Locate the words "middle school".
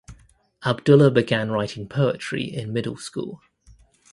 2.73-3.39